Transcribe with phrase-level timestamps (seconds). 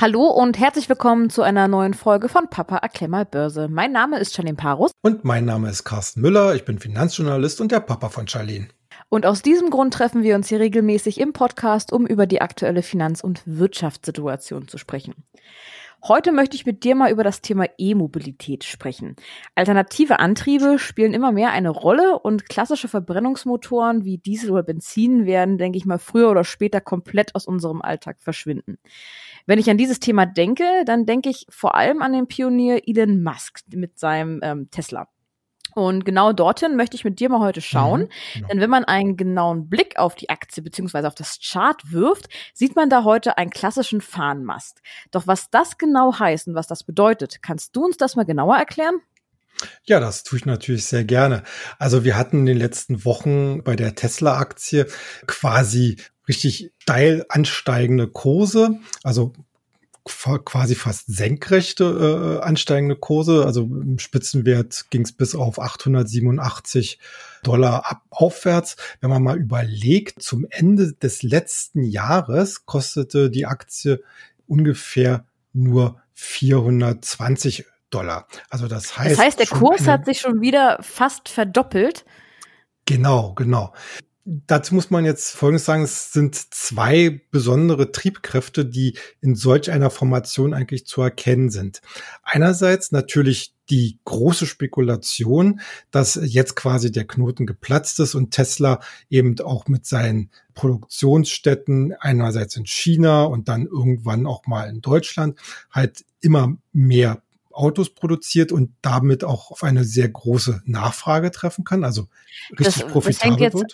[0.00, 3.68] Hallo und herzlich willkommen zu einer neuen Folge von Papa erklär mal Börse.
[3.68, 4.92] Mein Name ist Charlene Parus.
[5.02, 6.54] Und mein Name ist Carsten Müller.
[6.54, 8.68] Ich bin Finanzjournalist und der Papa von Charlene.
[9.10, 12.82] Und aus diesem Grund treffen wir uns hier regelmäßig im Podcast, um über die aktuelle
[12.82, 15.16] Finanz- und Wirtschaftssituation zu sprechen.
[16.02, 19.16] Heute möchte ich mit dir mal über das Thema E-Mobilität sprechen.
[19.54, 25.58] Alternative Antriebe spielen immer mehr eine Rolle und klassische Verbrennungsmotoren wie Diesel oder Benzin werden,
[25.58, 28.78] denke ich mal, früher oder später komplett aus unserem Alltag verschwinden.
[29.44, 33.22] Wenn ich an dieses Thema denke, dann denke ich vor allem an den Pionier Elon
[33.22, 35.06] Musk mit seinem ähm, Tesla.
[35.80, 38.02] Und genau dorthin möchte ich mit dir mal heute schauen.
[38.02, 38.48] Mhm, genau.
[38.48, 42.76] Denn wenn man einen genauen Blick auf die Aktie beziehungsweise auf das Chart wirft, sieht
[42.76, 44.82] man da heute einen klassischen Fahnenmast.
[45.10, 48.56] Doch was das genau heißt und was das bedeutet, kannst du uns das mal genauer
[48.56, 49.00] erklären?
[49.84, 51.42] Ja, das tue ich natürlich sehr gerne.
[51.78, 54.86] Also wir hatten in den letzten Wochen bei der Tesla-Aktie
[55.26, 55.96] quasi
[56.28, 58.78] richtig steil ansteigende Kurse.
[59.02, 59.32] Also
[60.04, 63.44] quasi fast senkrechte äh, ansteigende Kurse.
[63.44, 66.98] Also im Spitzenwert ging es bis auf 887
[67.42, 68.76] Dollar ab, aufwärts.
[69.00, 74.02] Wenn man mal überlegt, zum Ende des letzten Jahres kostete die Aktie
[74.46, 78.26] ungefähr nur 420 Dollar.
[78.48, 79.12] Also das heißt.
[79.12, 82.04] Das heißt, der Kurs hat sich schon wieder fast verdoppelt.
[82.86, 83.72] Genau, genau.
[84.24, 89.88] Dazu muss man jetzt Folgendes sagen, es sind zwei besondere Triebkräfte, die in solch einer
[89.88, 91.80] Formation eigentlich zu erkennen sind.
[92.22, 99.40] Einerseits natürlich die große Spekulation, dass jetzt quasi der Knoten geplatzt ist und Tesla eben
[99.40, 105.38] auch mit seinen Produktionsstätten einerseits in China und dann irgendwann auch mal in Deutschland
[105.70, 111.84] halt immer mehr Autos produziert und damit auch auf eine sehr große Nachfrage treffen kann,
[111.84, 112.08] also
[112.58, 113.72] richtig das, profitabel das wird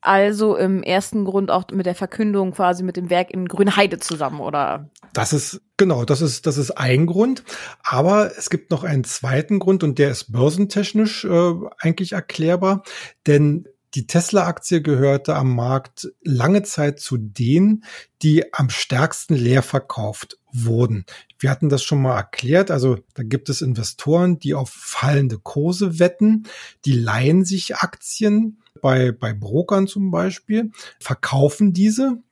[0.00, 4.40] also im ersten Grund auch mit der Verkündung quasi mit dem Werk in Grünheide zusammen,
[4.40, 4.90] oder?
[5.12, 7.42] Das ist, genau, das ist, das ist ein Grund.
[7.82, 12.82] Aber es gibt noch einen zweiten Grund und der ist börsentechnisch äh, eigentlich erklärbar.
[13.26, 17.84] Denn die Tesla-Aktie gehörte am Markt lange Zeit zu denen,
[18.20, 21.06] die am stärksten leer verkauft wurden.
[21.38, 22.70] Wir hatten das schon mal erklärt.
[22.70, 26.46] Also da gibt es Investoren, die auf fallende Kurse wetten,
[26.84, 30.70] die leihen sich Aktien bei, bei Brokern zum Beispiel,
[31.00, 32.22] verkaufen diese.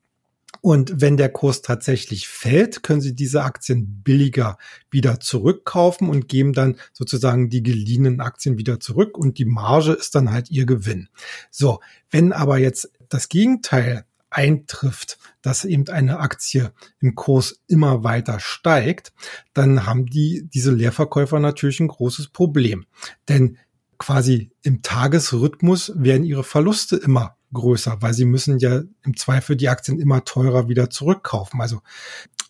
[0.60, 4.56] Und wenn der Kurs tatsächlich fällt, können Sie diese Aktien billiger
[4.91, 10.15] wieder zurückkaufen und geben dann sozusagen die geliehenen Aktien wieder zurück und die Marge ist
[10.15, 11.10] dann halt Ihr Gewinn.
[11.50, 18.41] So, wenn aber jetzt das Gegenteil eintrifft, dass eben eine Aktie im Kurs immer weiter
[18.41, 19.12] steigt,
[19.53, 22.87] dann haben die, diese Leerverkäufer natürlich ein großes Problem.
[23.28, 23.59] Denn
[23.99, 29.69] quasi im Tagesrhythmus werden ihre Verluste immer größer, weil sie müssen ja im Zweifel die
[29.69, 31.60] Aktien immer teurer wieder zurückkaufen.
[31.60, 31.81] Also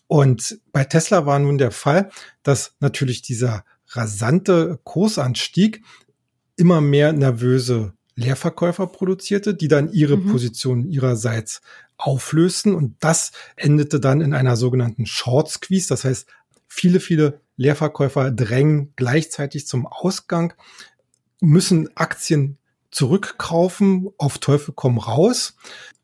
[0.07, 2.11] und bei Tesla war nun der Fall,
[2.43, 5.83] dass natürlich dieser rasante Kursanstieg
[6.55, 10.31] immer mehr nervöse Leerverkäufer produzierte, die dann ihre mhm.
[10.31, 11.61] Position ihrerseits
[11.97, 15.87] auflösten und das endete dann in einer sogenannten Short Squeeze.
[15.89, 16.27] Das heißt,
[16.67, 20.53] viele, viele Leerverkäufer drängen gleichzeitig zum Ausgang,
[21.45, 22.57] müssen Aktien
[22.91, 25.55] zurückkaufen, auf Teufel komm raus.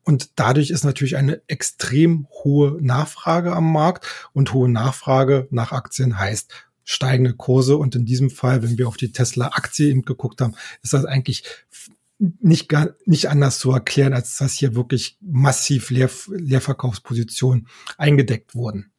[0.04, 6.18] Und dadurch ist natürlich eine extrem hohe Nachfrage am Markt und hohe Nachfrage nach Aktien
[6.18, 6.50] heißt
[6.84, 7.76] steigende Kurse.
[7.76, 11.44] Und in diesem Fall, wenn wir auf die Tesla-Aktie eben geguckt haben, ist das eigentlich
[12.18, 18.90] nicht gar nicht anders zu erklären, als dass hier wirklich massiv Leer, Leerverkaufspositionen eingedeckt wurden.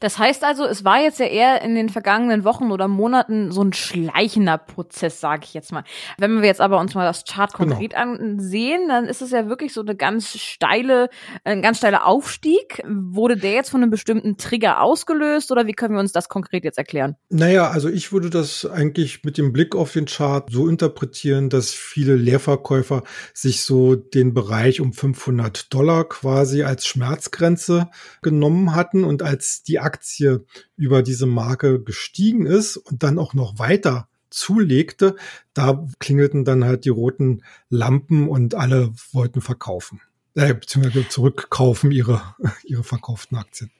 [0.00, 3.62] Das heißt also, es war jetzt ja eher in den vergangenen Wochen oder Monaten so
[3.62, 5.84] ein schleichender Prozess, sage ich jetzt mal.
[6.18, 7.70] Wenn wir jetzt aber uns mal das Chart genau.
[7.70, 8.02] konkret genau.
[8.02, 11.08] ansehen, dann ist es ja wirklich so eine ganz steile,
[11.44, 12.82] ein ganz steiler Aufstieg.
[12.86, 16.64] Wurde der jetzt von einem bestimmten Trigger ausgelöst oder wie können wir uns das konkret
[16.64, 17.16] jetzt erklären?
[17.30, 21.72] Naja, also ich würde das eigentlich mit dem Blick auf den Chart so interpretieren, dass
[21.72, 23.02] viele Leerverkäufer
[23.32, 27.88] sich so den Bereich um 500 Dollar quasi als Schmerzgrenze
[28.22, 30.44] genommen hatten und als die Aktie
[30.76, 35.16] über diese Marke gestiegen ist und dann auch noch weiter zulegte,
[35.54, 40.00] da klingelten dann halt die roten Lampen und alle wollten verkaufen.
[40.34, 42.20] Äh, beziehungsweise zurückkaufen ihre,
[42.64, 43.70] ihre verkauften Aktien.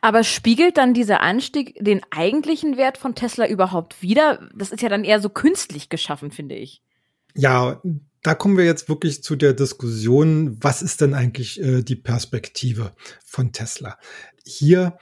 [0.00, 4.48] Aber spiegelt dann dieser Anstieg den eigentlichen Wert von Tesla überhaupt wieder?
[4.54, 6.82] Das ist ja dann eher so künstlich geschaffen, finde ich.
[7.34, 7.80] Ja,
[8.22, 12.92] da kommen wir jetzt wirklich zu der Diskussion, was ist denn eigentlich äh, die Perspektive
[13.24, 13.98] von Tesla?
[14.44, 14.98] Hier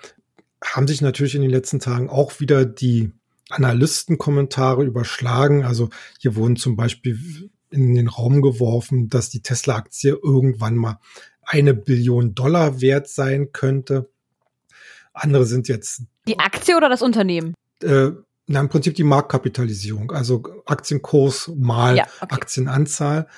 [0.63, 3.13] haben sich natürlich in den letzten Tagen auch wieder die
[3.51, 5.65] Analystenkommentare überschlagen.
[5.65, 5.89] Also
[6.19, 10.99] hier wurden zum Beispiel in den Raum geworfen, dass die Tesla-Aktie irgendwann mal
[11.43, 14.11] eine Billion Dollar wert sein könnte.
[15.13, 16.03] Andere sind jetzt.
[16.27, 17.55] Die Aktie oder das Unternehmen?
[17.83, 18.11] Äh,
[18.49, 22.35] na, im Prinzip die Marktkapitalisierung, also Aktienkurs mal ja, okay.
[22.35, 23.29] Aktienanzahl.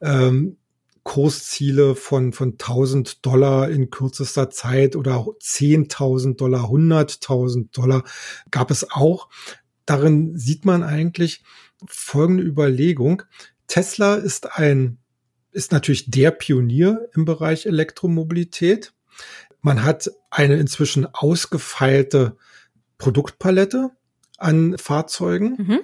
[0.00, 0.56] Ähm,
[1.02, 8.04] Kursziele von, von 1000 Dollar in kürzester Zeit oder 10.000 Dollar, 100.000 Dollar
[8.50, 9.28] gab es auch.
[9.84, 11.44] Darin sieht man eigentlich
[11.86, 13.22] folgende Überlegung.
[13.66, 14.96] Tesla ist ein,
[15.52, 18.94] ist natürlich der Pionier im Bereich Elektromobilität.
[19.60, 22.38] Man hat eine inzwischen ausgefeilte
[22.96, 23.90] Produktpalette
[24.38, 25.56] an Fahrzeugen.
[25.58, 25.80] Mhm.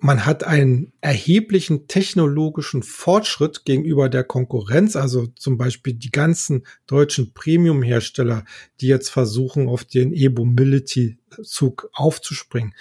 [0.00, 7.32] Man hat einen erheblichen technologischen Fortschritt gegenüber der Konkurrenz, also zum Beispiel die ganzen deutschen
[7.32, 8.44] Premium-Hersteller,
[8.80, 12.74] die jetzt versuchen, auf den E-Mobility-Zug aufzuspringen.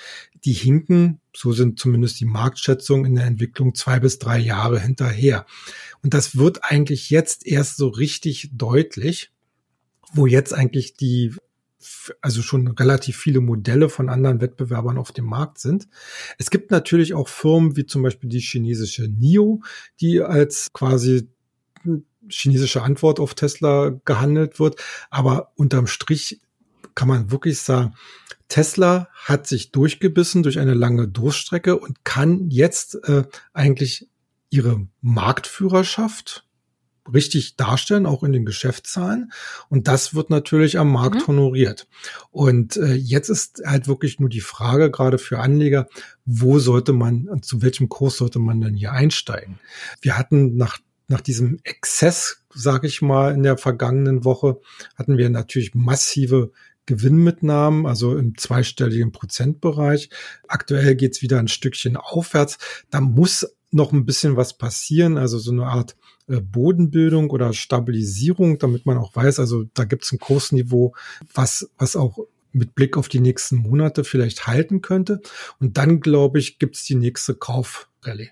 [0.43, 5.45] Die hinken, so sind zumindest die Marktschätzungen in der Entwicklung zwei bis drei Jahre hinterher.
[6.01, 9.31] Und das wird eigentlich jetzt erst so richtig deutlich,
[10.13, 11.33] wo jetzt eigentlich die
[12.21, 15.87] also schon relativ viele Modelle von anderen Wettbewerbern auf dem Markt sind.
[16.37, 19.61] Es gibt natürlich auch Firmen wie zum Beispiel die chinesische NIO,
[19.99, 21.29] die als quasi
[22.29, 24.81] chinesische Antwort auf Tesla gehandelt wird.
[25.09, 26.41] Aber unterm Strich
[26.95, 27.95] kann man wirklich sagen,
[28.47, 34.07] Tesla hat sich durchgebissen durch eine lange Durststrecke und kann jetzt äh, eigentlich
[34.49, 36.45] ihre Marktführerschaft
[37.11, 39.31] richtig darstellen, auch in den Geschäftszahlen.
[39.69, 41.27] Und das wird natürlich am Markt mhm.
[41.27, 41.87] honoriert.
[42.31, 45.87] Und äh, jetzt ist halt wirklich nur die Frage, gerade für Anleger,
[46.25, 49.59] wo sollte man, zu welchem Kurs sollte man denn hier einsteigen?
[50.01, 50.79] Wir hatten nach
[51.09, 54.61] nach diesem Exzess, sage ich mal, in der vergangenen Woche,
[54.95, 56.51] hatten wir natürlich massive
[56.85, 60.09] Gewinnmitnahmen, also im zweistelligen Prozentbereich.
[60.47, 62.57] Aktuell geht's wieder ein Stückchen aufwärts.
[62.89, 65.95] Da muss noch ein bisschen was passieren, also so eine Art
[66.27, 70.95] äh, Bodenbildung oder Stabilisierung, damit man auch weiß, also da gibt es ein Kursniveau,
[71.33, 72.17] was, was auch
[72.51, 75.21] mit Blick auf die nächsten Monate vielleicht halten könnte.
[75.59, 78.29] Und dann, glaube ich, gibt es die nächste Kaufrallye.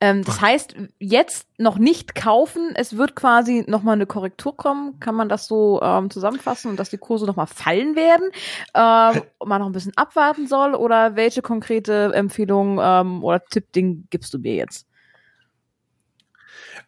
[0.00, 5.00] Ähm, das heißt, jetzt noch nicht kaufen, es wird quasi nochmal eine Korrektur kommen.
[5.00, 8.30] Kann man das so ähm, zusammenfassen und dass die Kurse nochmal fallen werden?
[8.74, 14.32] Ähm, man noch ein bisschen abwarten soll oder welche konkrete Empfehlung ähm, oder Tipp-Ding gibst
[14.34, 14.88] du mir jetzt?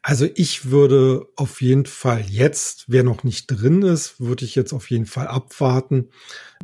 [0.02, 4.72] Also ich würde auf jeden Fall jetzt, wer noch nicht drin ist, würde ich jetzt
[4.72, 6.08] auf jeden Fall abwarten.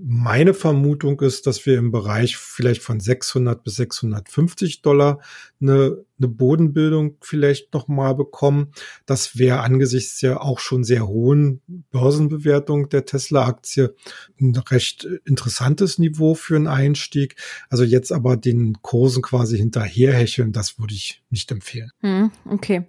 [0.00, 5.20] Meine Vermutung ist, dass wir im Bereich vielleicht von 600 bis 650 Dollar
[5.61, 8.73] eine, eine Bodenbildung vielleicht nochmal bekommen.
[9.06, 13.94] Das wäre angesichts der auch schon sehr hohen Börsenbewertung der Tesla-Aktie
[14.41, 17.37] ein recht interessantes Niveau für einen Einstieg.
[17.69, 21.91] Also jetzt aber den Kursen quasi hinterherhecheln, das würde ich nicht empfehlen.
[22.00, 22.85] Hm, okay.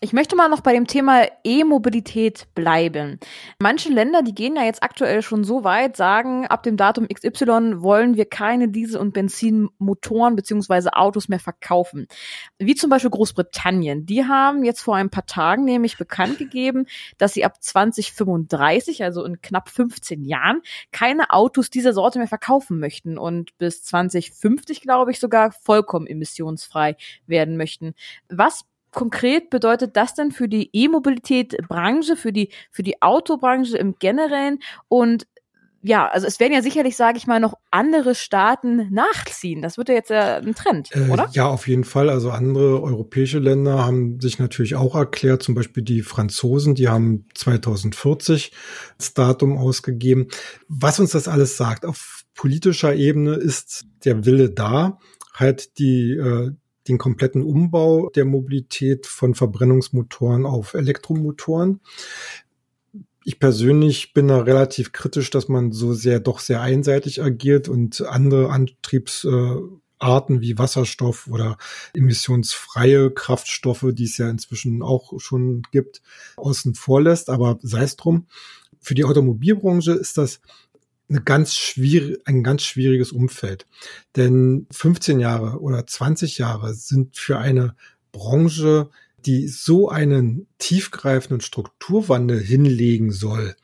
[0.00, 3.18] Ich möchte mal noch bei dem Thema E-Mobilität bleiben.
[3.58, 7.82] Manche Länder, die gehen ja jetzt aktuell schon so weit, sagen, ab dem Datum XY
[7.82, 12.06] wollen wir keine Diesel- und Benzinmotoren beziehungsweise Autos mehr verkaufen.
[12.60, 14.06] Wie zum Beispiel Großbritannien.
[14.06, 16.86] Die haben jetzt vor ein paar Tagen nämlich bekannt gegeben,
[17.16, 20.62] dass sie ab 2035, also in knapp 15 Jahren,
[20.92, 26.96] keine Autos dieser Sorte mehr verkaufen möchten und bis 2050, glaube ich, sogar vollkommen emissionsfrei
[27.26, 27.94] werden möchten.
[28.28, 28.64] Was
[28.98, 34.58] konkret bedeutet das denn für die E-Mobilität-Branche, für die, für die Autobranche im Generellen?
[34.88, 35.28] Und
[35.82, 39.62] ja, also es werden ja sicherlich, sage ich mal, noch andere Staaten nachziehen.
[39.62, 41.30] Das wird ja jetzt ja ein Trend, äh, oder?
[41.30, 42.10] Ja, auf jeden Fall.
[42.10, 47.24] Also andere europäische Länder haben sich natürlich auch erklärt, zum Beispiel die Franzosen, die haben
[47.36, 48.50] 2040
[48.98, 50.26] das Datum ausgegeben.
[50.66, 54.98] Was uns das alles sagt, auf politischer Ebene ist der Wille da,
[55.34, 56.50] halt die äh,
[56.88, 61.80] den kompletten Umbau der Mobilität von Verbrennungsmotoren auf Elektromotoren.
[63.24, 68.00] Ich persönlich bin da relativ kritisch, dass man so sehr doch sehr einseitig agiert und
[68.00, 71.58] andere Antriebsarten wie Wasserstoff oder
[71.94, 76.00] emissionsfreie Kraftstoffe, die es ja inzwischen auch schon gibt,
[76.36, 77.28] außen vor lässt.
[77.28, 78.26] Aber sei es drum.
[78.80, 80.40] Für die Automobilbranche ist das
[81.08, 83.66] eine ganz schwierig, ein ganz schwieriges Umfeld.
[84.16, 87.74] Denn 15 Jahre oder 20 Jahre sind für eine
[88.12, 88.90] Branche,
[89.26, 93.56] die so einen tiefgreifenden Strukturwandel hinlegen soll,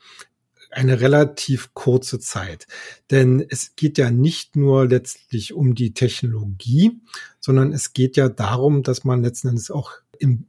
[0.71, 2.67] eine relativ kurze Zeit.
[3.09, 6.99] Denn es geht ja nicht nur letztlich um die Technologie,
[7.39, 10.47] sondern es geht ja darum, dass man letzten Endes auch im,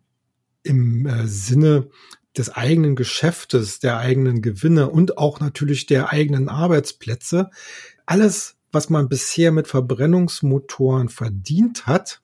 [0.65, 1.88] im äh, Sinne
[2.37, 7.50] des eigenen Geschäftes, der eigenen Gewinne und auch natürlich der eigenen Arbeitsplätze,
[8.05, 12.21] alles, was man bisher mit Verbrennungsmotoren verdient hat,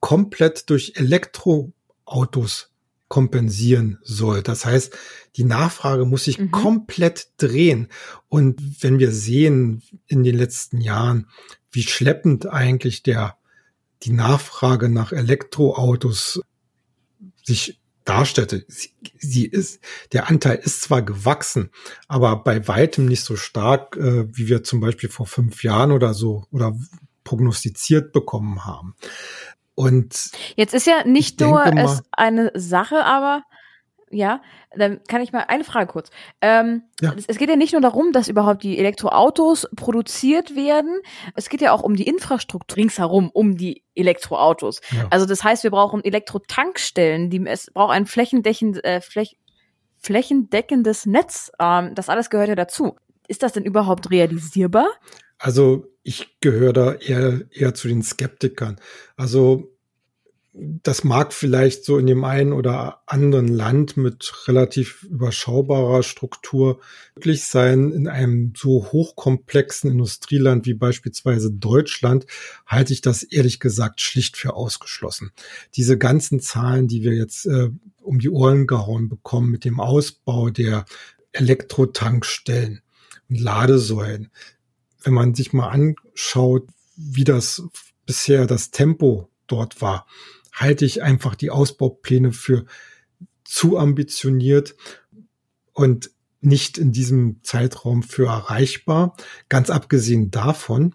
[0.00, 2.70] komplett durch Elektroautos
[3.08, 4.42] kompensieren soll.
[4.42, 4.96] Das heißt,
[5.36, 6.50] die Nachfrage muss sich mhm.
[6.50, 7.88] komplett drehen.
[8.28, 11.28] Und wenn wir sehen in den letzten Jahren,
[11.70, 13.36] wie schleppend eigentlich der,
[14.02, 16.40] die Nachfrage nach Elektroautos
[17.44, 18.64] sich darstellte.
[18.68, 19.80] Sie, sie ist,
[20.12, 21.70] der Anteil ist zwar gewachsen,
[22.08, 26.14] aber bei weitem nicht so stark, äh, wie wir zum Beispiel vor fünf Jahren oder
[26.14, 26.76] so oder
[27.24, 28.94] prognostiziert bekommen haben.
[29.74, 33.42] Und jetzt ist ja nicht nur es eine Sache, aber
[34.14, 34.40] ja,
[34.76, 36.10] dann kann ich mal eine Frage kurz.
[36.40, 37.12] Ähm, ja.
[37.16, 41.00] es, es, geht ja nicht nur darum, dass überhaupt die Elektroautos produziert werden.
[41.34, 44.80] Es geht ja auch um die Infrastruktur ringsherum um die Elektroautos.
[44.90, 45.06] Ja.
[45.10, 47.30] Also das heißt, wir brauchen Elektrotankstellen.
[47.30, 49.36] Die, es braucht ein flächendeckend, äh, Fläch,
[49.98, 51.50] flächendeckendes Netz.
[51.60, 52.96] Ähm, das alles gehört ja dazu.
[53.26, 54.88] Ist das denn überhaupt realisierbar?
[55.38, 58.78] Also ich gehöre da eher, eher zu den Skeptikern.
[59.16, 59.73] Also
[60.56, 66.80] das mag vielleicht so in dem einen oder anderen Land mit relativ überschaubarer Struktur
[67.16, 67.90] möglich sein.
[67.90, 72.26] In einem so hochkomplexen Industrieland wie beispielsweise Deutschland
[72.66, 75.32] halte ich das ehrlich gesagt schlicht für ausgeschlossen.
[75.74, 77.70] Diese ganzen Zahlen, die wir jetzt äh,
[78.00, 80.84] um die Ohren gehauen bekommen mit dem Ausbau der
[81.32, 82.80] Elektrotankstellen
[83.28, 84.30] und Ladesäulen,
[85.02, 87.64] wenn man sich mal anschaut, wie das
[88.06, 90.06] bisher das Tempo dort war,
[90.54, 92.64] halte ich einfach die Ausbaupläne für
[93.44, 94.74] zu ambitioniert
[95.72, 99.16] und nicht in diesem Zeitraum für erreichbar.
[99.48, 100.94] Ganz abgesehen davon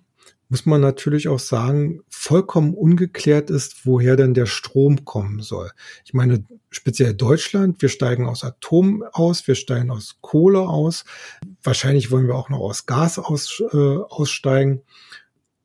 [0.50, 5.72] muss man natürlich auch sagen, vollkommen ungeklärt ist, woher denn der Strom kommen soll.
[6.06, 11.06] Ich meine, speziell Deutschland, wir steigen aus Atom aus, wir steigen aus Kohle aus,
[11.62, 14.82] wahrscheinlich wollen wir auch noch aus Gas aus, äh, aussteigen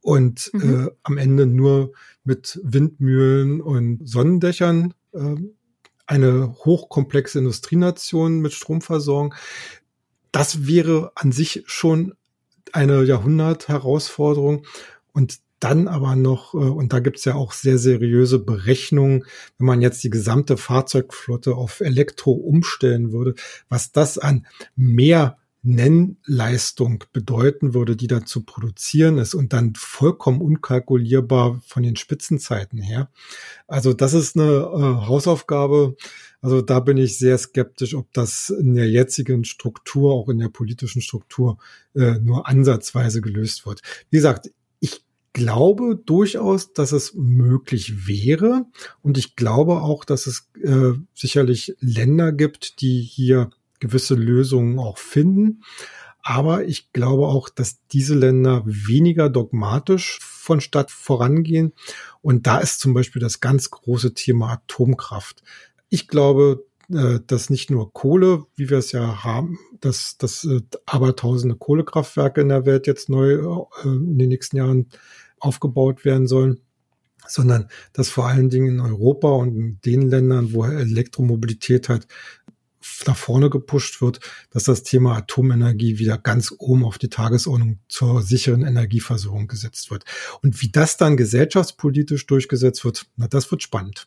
[0.04, 0.87] und mhm.
[0.87, 1.92] äh, am Ende nur
[2.25, 5.37] mit Windmühlen und Sonnendächern äh,
[6.06, 9.34] eine hochkomplexe Industrienation mit Stromversorgung.
[10.30, 12.12] Das wäre an sich schon
[12.70, 14.66] eine Jahrhundert-Herausforderung.
[15.14, 19.25] Und dann aber noch, äh, und da gibt's ja auch sehr seriöse Berechnungen,
[19.56, 23.37] wenn man jetzt die gesamte Fahrzeugflotte auf Elektro umstellen würde,
[23.70, 24.46] was das an
[24.76, 31.97] mehr Nennleistung bedeuten würde, die da zu produzieren ist und dann vollkommen unkalkulierbar von den
[31.97, 33.11] Spitzenzeiten her.
[33.66, 35.97] Also das ist eine äh, Hausaufgabe.
[36.42, 40.50] Also da bin ich sehr skeptisch, ob das in der jetzigen Struktur, auch in der
[40.50, 41.56] politischen Struktur,
[41.94, 43.80] äh, nur ansatzweise gelöst wird.
[44.11, 45.02] Wie gesagt, ich
[45.33, 48.66] glaube durchaus, dass es möglich wäre.
[49.00, 53.50] Und ich glaube auch, dass es äh, sicherlich Länder gibt, die hier
[53.81, 55.62] gewisse Lösungen auch finden.
[56.23, 61.75] Aber ich glaube auch, dass diese Länder weniger dogmatisch vonstatt vorangehen.
[62.23, 65.43] Und da ist zum Beispiel das ganz große Thema Atomkraft.
[65.90, 70.61] Ich glaube, äh, dass nicht nur Kohle, wie wir es ja haben, dass, dass äh,
[70.87, 74.88] abertausende Kohlekraftwerke in der Welt jetzt neu äh, in den nächsten Jahren
[75.38, 76.61] aufgebaut werden sollen,
[77.26, 82.07] sondern dass vor allen Dingen in Europa und in den Ländern, wo Elektromobilität halt
[83.07, 88.23] nach vorne gepusht wird, dass das Thema Atomenergie wieder ganz oben auf die Tagesordnung zur
[88.23, 90.05] sicheren Energieversorgung gesetzt wird.
[90.43, 94.07] Und wie das dann gesellschaftspolitisch durchgesetzt wird, na, das wird spannend.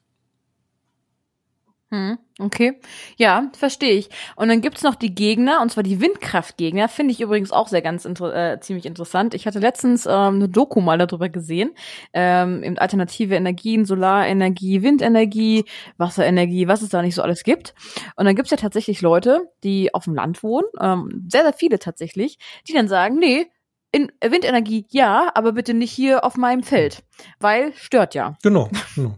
[1.90, 2.82] Hm, okay.
[3.16, 4.10] Ja, verstehe ich.
[4.36, 6.90] Und dann gibt's noch die Gegner, und zwar die Windkraftgegner.
[6.90, 9.34] Finde ich übrigens auch sehr ganz inter äh, ziemlich interessant.
[9.34, 11.72] Ich hatte letztens ähm, eine Doku mal darüber gesehen.
[12.12, 15.64] Ähm, eben alternative Energien, Solarenergie, Windenergie,
[15.96, 17.74] Wasserenergie, was es da nicht so alles gibt.
[18.18, 21.80] Und dann gibt's ja tatsächlich Leute, die auf dem Land wohnen, ähm, sehr, sehr viele
[21.80, 23.48] tatsächlich, die dann sagen, nee,
[23.94, 27.04] in Windenergie ja, aber bitte nicht hier auf meinem Feld,
[27.40, 28.36] weil stört ja.
[28.44, 28.70] Genau.
[28.96, 29.16] genau.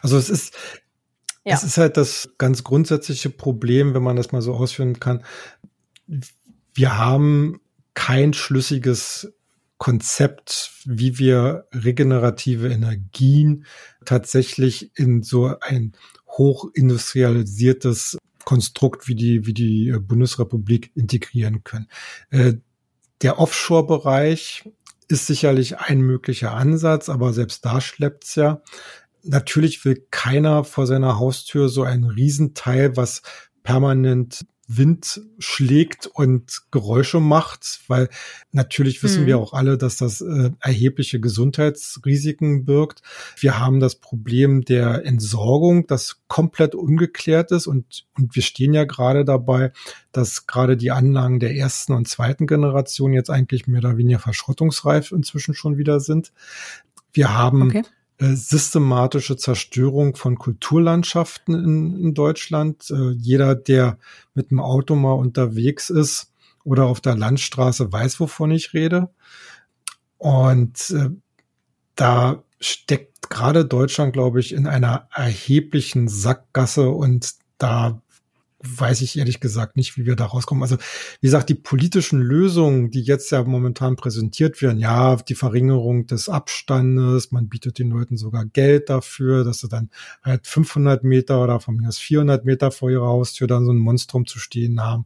[0.00, 0.56] Also es ist,
[1.46, 1.54] ja.
[1.54, 5.22] Es ist halt das ganz grundsätzliche Problem, wenn man das mal so ausführen kann.
[6.74, 7.60] Wir haben
[7.94, 9.32] kein schlüssiges
[9.78, 13.64] Konzept, wie wir regenerative Energien
[14.04, 15.92] tatsächlich in so ein
[16.26, 21.86] hochindustrialisiertes Konstrukt wie die, wie die Bundesrepublik integrieren können.
[22.30, 22.54] Äh,
[23.22, 24.68] der Offshore-Bereich
[25.08, 28.62] ist sicherlich ein möglicher Ansatz, aber selbst da schleppt's ja
[29.22, 33.22] natürlich will keiner vor seiner Haustür so ein Riesenteil, was
[33.62, 38.08] permanent Wind schlägt und Geräusche macht, weil
[38.50, 39.26] natürlich wissen hm.
[39.26, 43.02] wir auch alle, dass das äh, erhebliche Gesundheitsrisiken birgt.
[43.38, 48.84] Wir haben das Problem der Entsorgung, das komplett ungeklärt ist und, und wir stehen ja
[48.84, 49.72] gerade dabei,
[50.10, 55.12] dass gerade die Anlagen der ersten und zweiten Generation jetzt eigentlich mehr oder weniger verschrottungsreif
[55.12, 56.32] inzwischen schon wieder sind.
[57.12, 57.84] Wir haben okay
[58.18, 62.90] systematische Zerstörung von Kulturlandschaften in, in Deutschland.
[62.90, 63.98] Äh, jeder, der
[64.34, 66.32] mit dem Auto mal unterwegs ist
[66.64, 69.10] oder auf der Landstraße, weiß, wovon ich rede.
[70.18, 71.10] Und äh,
[71.94, 78.00] da steckt gerade Deutschland, glaube ich, in einer erheblichen Sackgasse und da
[78.68, 80.62] weiß ich ehrlich gesagt nicht, wie wir da rauskommen.
[80.62, 80.76] Also,
[81.20, 86.28] wie gesagt, die politischen Lösungen, die jetzt ja momentan präsentiert werden, ja, die Verringerung des
[86.28, 89.90] Abstandes, man bietet den Leuten sogar Geld dafür, dass sie dann
[90.22, 93.78] halt 500 Meter oder von mir aus 400 Meter vor ihrer Haustür dann so ein
[93.78, 95.04] Monstrum zu stehen haben.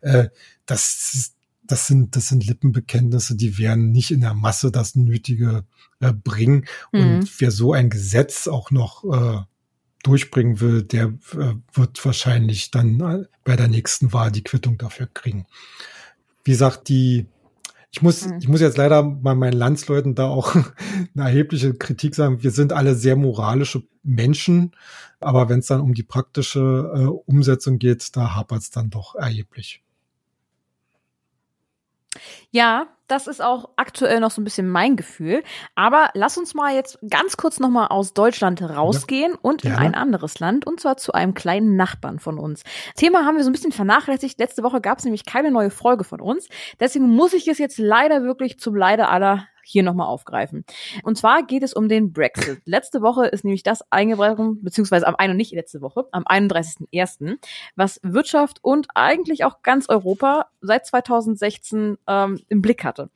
[0.00, 0.28] Äh,
[0.66, 5.64] das, das sind, das sind Lippenbekenntnisse, die werden nicht in der Masse das Nötige
[6.00, 6.66] äh, bringen.
[6.92, 7.00] Mhm.
[7.00, 9.42] Und wer so ein Gesetz auch noch äh,
[10.02, 15.08] durchbringen will, der äh, wird wahrscheinlich dann äh, bei der nächsten Wahl die Quittung dafür
[15.12, 15.46] kriegen.
[16.44, 17.26] Wie gesagt, die
[17.92, 18.38] ich muss, mhm.
[18.38, 20.54] ich muss jetzt leider bei meinen Landsleuten da auch
[21.14, 22.42] eine erhebliche Kritik sagen.
[22.42, 24.72] Wir sind alle sehr moralische Menschen,
[25.18, 29.16] aber wenn es dann um die praktische äh, Umsetzung geht, da hapert es dann doch
[29.16, 29.82] erheblich.
[32.52, 35.42] Ja, das ist auch aktuell noch so ein bisschen mein Gefühl.
[35.74, 39.94] Aber lass uns mal jetzt ganz kurz nochmal aus Deutschland rausgehen ja, und in ein
[39.94, 42.62] anderes Land, und zwar zu einem kleinen Nachbarn von uns.
[42.94, 44.38] Thema haben wir so ein bisschen vernachlässigt.
[44.38, 46.48] Letzte Woche gab es nämlich keine neue Folge von uns.
[46.78, 50.64] Deswegen muss ich es jetzt leider wirklich zum Leider aller hier nochmal aufgreifen.
[51.02, 52.60] Und zwar geht es um den Brexit.
[52.64, 57.38] Letzte Woche ist nämlich das eingebrochen, beziehungsweise am einen nicht letzte Woche, am 31.01.,
[57.76, 63.10] was Wirtschaft und eigentlich auch ganz Europa seit 2016 ähm, im Blick hatte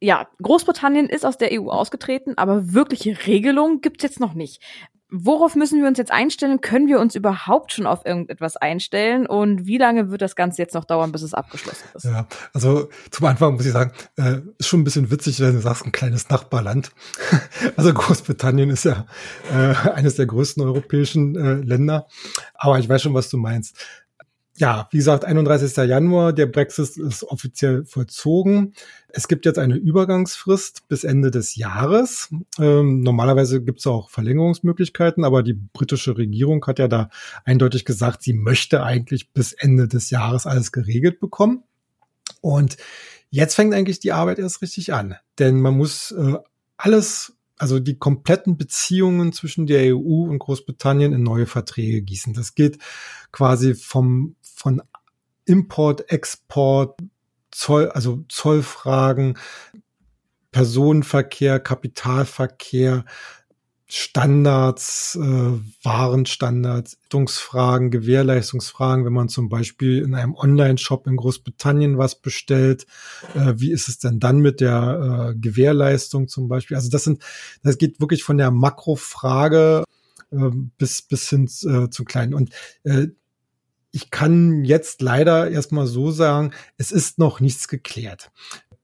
[0.00, 4.60] ja, Großbritannien ist aus der EU ausgetreten, aber wirkliche Regelungen gibt's jetzt noch nicht.
[5.08, 6.60] Worauf müssen wir uns jetzt einstellen?
[6.60, 9.26] Können wir uns überhaupt schon auf irgendetwas einstellen?
[9.26, 12.04] Und wie lange wird das Ganze jetzt noch dauern, bis es abgeschlossen ist?
[12.04, 15.60] Ja, also zum Anfang muss ich sagen, äh, ist schon ein bisschen witzig, wenn du
[15.60, 16.90] sagst, ein kleines Nachbarland.
[17.76, 19.06] also Großbritannien ist ja
[19.52, 22.08] äh, eines der größten europäischen äh, Länder.
[22.54, 23.78] Aber ich weiß schon, was du meinst
[24.56, 25.76] ja, wie gesagt, 31.
[25.88, 28.74] Januar, der Brexit ist offiziell vollzogen.
[29.08, 32.30] Es gibt jetzt eine Übergangsfrist bis Ende des Jahres.
[32.58, 37.10] Ähm, normalerweise gibt es auch Verlängerungsmöglichkeiten, aber die britische Regierung hat ja da
[37.44, 41.62] eindeutig gesagt, sie möchte eigentlich bis Ende des Jahres alles geregelt bekommen.
[42.40, 42.76] Und
[43.30, 46.34] jetzt fängt eigentlich die Arbeit erst richtig an, denn man muss äh,
[46.76, 52.34] alles also die kompletten Beziehungen zwischen der EU und Großbritannien in neue Verträge gießen.
[52.34, 52.78] Das geht
[53.32, 54.82] quasi vom, von
[55.44, 56.98] Import, Export,
[57.50, 59.38] Zoll, also Zollfragen,
[60.50, 63.04] Personenverkehr, Kapitalverkehr,
[63.88, 65.52] Standards, äh,
[65.84, 72.86] Warenstandards, Richtungsfragen, Gewährleistungsfragen, wenn man zum Beispiel in einem Online-Shop in Großbritannien was bestellt,
[73.34, 76.76] äh, wie ist es denn dann mit der äh, Gewährleistung zum Beispiel?
[76.76, 77.22] Also das sind,
[77.62, 79.84] das geht wirklich von der Makrofrage
[80.32, 82.50] äh, bis bis hin äh, zu kleinen und
[82.82, 83.08] äh,
[83.96, 88.30] ich kann jetzt leider erstmal so sagen, es ist noch nichts geklärt.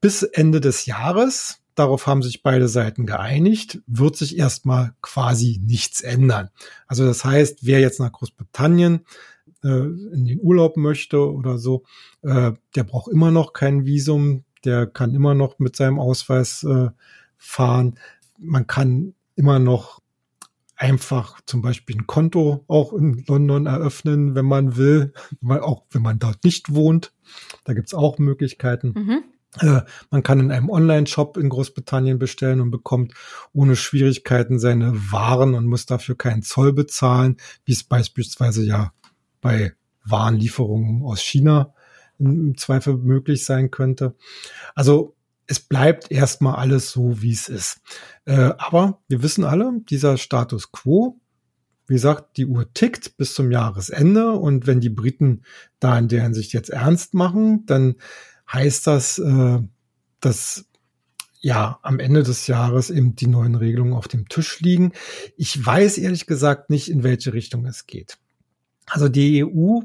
[0.01, 6.01] Bis Ende des Jahres Darauf haben sich beide Seiten geeinigt, wird sich erstmal quasi nichts
[6.01, 6.49] ändern.
[6.85, 9.05] Also das heißt, wer jetzt nach Großbritannien
[9.63, 11.83] äh, in den Urlaub möchte oder so,
[12.21, 16.89] äh, der braucht immer noch kein Visum, der kann immer noch mit seinem Ausweis äh,
[17.37, 17.97] fahren.
[18.37, 20.02] Man kann immer noch
[20.83, 25.13] einfach zum Beispiel ein Konto auch in London eröffnen, wenn man will,
[25.47, 27.13] auch wenn man dort nicht wohnt.
[27.63, 28.93] Da gibt's auch Möglichkeiten.
[28.93, 29.23] Mhm.
[29.59, 33.13] Äh, man kann in einem Online-Shop in Großbritannien bestellen und bekommt
[33.53, 38.91] ohne Schwierigkeiten seine Waren und muss dafür keinen Zoll bezahlen, wie es beispielsweise ja
[39.39, 39.71] bei
[40.03, 41.73] Warenlieferungen aus China
[42.19, 44.15] im Zweifel möglich sein könnte.
[44.75, 45.15] Also
[45.47, 47.81] es bleibt erstmal alles so, wie es ist.
[48.25, 51.19] Äh, aber wir wissen alle, dieser Status quo,
[51.87, 55.43] wie gesagt, die Uhr tickt bis zum Jahresende und wenn die Briten
[55.79, 57.95] da in der Hinsicht jetzt ernst machen, dann
[58.51, 59.59] heißt das, äh,
[60.21, 60.65] dass
[61.41, 64.93] ja am Ende des Jahres eben die neuen Regelungen auf dem Tisch liegen.
[65.35, 68.17] Ich weiß ehrlich gesagt nicht, in welche Richtung es geht.
[68.85, 69.81] Also die EU.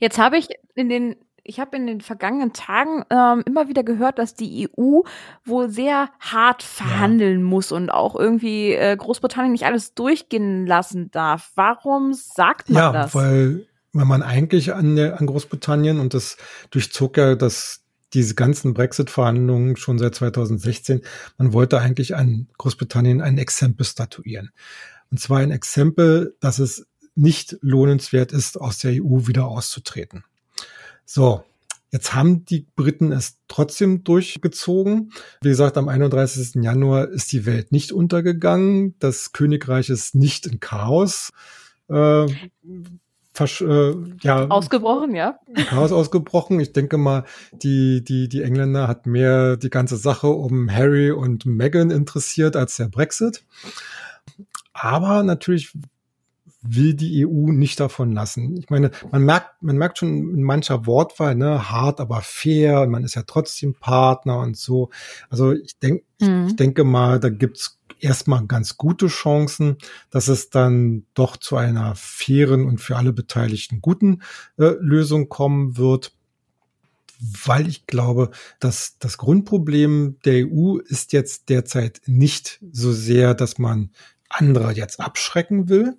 [0.00, 4.18] Jetzt habe ich in den ich habe in den vergangenen Tagen ähm, immer wieder gehört,
[4.18, 5.00] dass die EU
[5.44, 7.46] wohl sehr hart verhandeln ja.
[7.46, 11.52] muss und auch irgendwie äh, Großbritannien nicht alles durchgehen lassen darf.
[11.54, 13.14] Warum sagt man ja, das?
[13.14, 16.36] Ja, weil wenn man eigentlich an, der, an Großbritannien und das
[16.70, 17.80] durchzog ja das
[18.12, 21.02] diese ganzen Brexit-Verhandlungen schon seit 2016.
[21.38, 24.50] Man wollte eigentlich an Großbritannien ein Exempel statuieren.
[25.10, 30.24] Und zwar ein Exempel, dass es nicht lohnenswert ist, aus der EU wieder auszutreten.
[31.12, 31.42] So,
[31.92, 35.10] Jetzt haben die Briten es trotzdem durchgezogen.
[35.42, 36.62] Wie gesagt, am 31.
[36.62, 38.94] Januar ist die Welt nicht untergegangen.
[39.00, 41.30] Das Königreich ist nicht in Chaos.
[41.88, 45.40] Äh, äh, ja, ausgebrochen, ja.
[45.66, 46.60] Chaos ausgebrochen.
[46.60, 51.44] Ich denke mal, die, die, die Engländer hat mehr die ganze Sache um Harry und
[51.44, 53.44] Meghan interessiert als der Brexit.
[54.72, 55.72] Aber natürlich
[56.62, 58.56] will die EU nicht davon lassen.
[58.56, 62.90] Ich meine, man merkt, man merkt schon in mancher Wortwahl, ne, hart, aber fair, und
[62.90, 64.90] man ist ja trotzdem Partner und so.
[65.30, 66.48] Also ich denke, mhm.
[66.48, 69.76] ich denke mal, da gibt's erstmal ganz gute Chancen,
[70.10, 74.22] dass es dann doch zu einer fairen und für alle Beteiligten guten
[74.58, 76.12] äh, Lösung kommen wird
[77.44, 83.58] weil ich glaube, dass das Grundproblem der EU ist jetzt derzeit nicht so sehr, dass
[83.58, 83.90] man
[84.30, 85.98] andere jetzt abschrecken will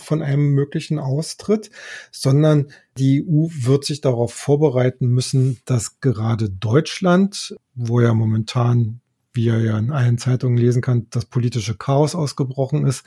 [0.00, 1.70] von einem möglichen Austritt,
[2.10, 9.00] sondern die EU wird sich darauf vorbereiten müssen, dass gerade Deutschland, wo ja momentan
[9.38, 13.04] wie er ja in allen Zeitungen lesen kann, das politische Chaos ausgebrochen ist,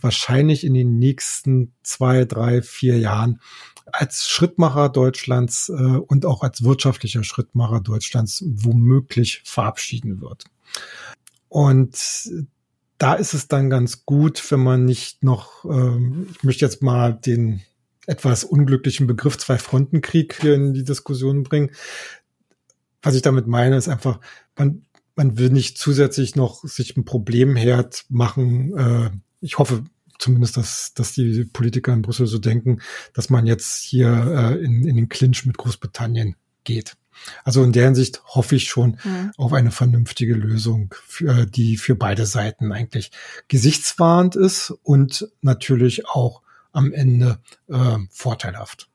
[0.00, 3.40] wahrscheinlich in den nächsten zwei, drei, vier Jahren
[3.92, 10.44] als Schrittmacher Deutschlands äh, und auch als wirtschaftlicher Schrittmacher Deutschlands womöglich verabschieden wird.
[11.48, 12.28] Und
[12.98, 17.14] da ist es dann ganz gut, wenn man nicht noch, ähm, ich möchte jetzt mal
[17.14, 17.62] den
[18.06, 21.70] etwas unglücklichen Begriff Zwei-Fronten-Krieg hier in die Diskussion bringen.
[23.02, 24.20] Was ich damit meine, ist einfach,
[24.56, 24.82] man
[25.18, 28.76] man will nicht zusätzlich noch sich ein Problemherd machen.
[28.78, 29.82] Äh, ich hoffe
[30.18, 32.80] zumindest, dass, dass die Politiker in Brüssel so denken,
[33.14, 36.36] dass man jetzt hier äh, in, in den Clinch mit Großbritannien
[36.68, 36.96] geht.
[37.42, 39.32] Also in der Hinsicht hoffe ich schon mhm.
[39.36, 43.10] auf eine vernünftige Lösung, für, die für beide Seiten eigentlich
[43.48, 48.87] gesichtswahrend ist und natürlich auch am Ende äh, vorteilhaft.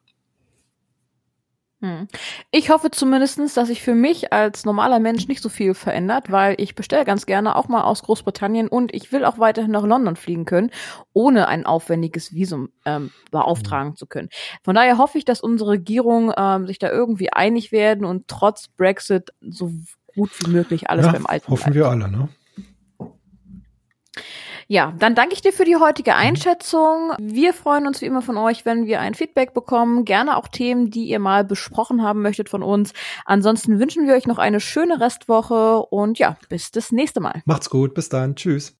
[1.83, 2.07] Hm.
[2.49, 6.55] Ich hoffe zumindestens, dass sich für mich als normaler Mensch nicht so viel verändert, weil
[6.57, 10.15] ich bestelle ganz gerne auch mal aus Großbritannien und ich will auch weiterhin nach London
[10.15, 10.71] fliegen können,
[11.11, 13.95] ohne ein aufwendiges Visum ähm, beauftragen mhm.
[13.97, 14.29] zu können.
[14.63, 18.69] Von daher hoffe ich, dass unsere Regierung ähm, sich da irgendwie einig werden und trotz
[18.69, 19.69] Brexit so
[20.15, 21.75] gut wie möglich alles ja, beim Alten Hoffen bleibt.
[21.75, 22.29] wir alle, ne?
[24.67, 26.17] Ja, dann danke ich dir für die heutige mhm.
[26.17, 27.13] Einschätzung.
[27.19, 30.05] Wir freuen uns wie immer von euch, wenn wir ein Feedback bekommen.
[30.05, 32.93] Gerne auch Themen, die ihr mal besprochen haben möchtet von uns.
[33.25, 37.41] Ansonsten wünschen wir euch noch eine schöne Restwoche und ja, bis das nächste Mal.
[37.45, 38.35] Macht's gut, bis dann.
[38.35, 38.77] Tschüss.